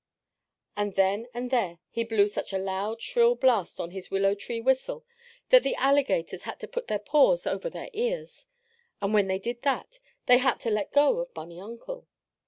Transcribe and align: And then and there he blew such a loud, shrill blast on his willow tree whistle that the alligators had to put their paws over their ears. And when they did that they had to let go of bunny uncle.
And 0.75 0.95
then 0.95 1.27
and 1.31 1.51
there 1.51 1.77
he 1.91 2.03
blew 2.03 2.27
such 2.27 2.53
a 2.53 2.57
loud, 2.57 3.03
shrill 3.03 3.35
blast 3.35 3.79
on 3.79 3.91
his 3.91 4.09
willow 4.09 4.33
tree 4.33 4.59
whistle 4.59 5.05
that 5.49 5.61
the 5.61 5.75
alligators 5.75 6.41
had 6.41 6.59
to 6.61 6.67
put 6.67 6.87
their 6.87 6.97
paws 6.97 7.45
over 7.45 7.69
their 7.69 7.91
ears. 7.93 8.47
And 8.99 9.13
when 9.13 9.27
they 9.27 9.37
did 9.37 9.61
that 9.61 9.99
they 10.25 10.39
had 10.39 10.59
to 10.61 10.71
let 10.71 10.91
go 10.91 11.19
of 11.19 11.31
bunny 11.35 11.59
uncle. 11.61 12.07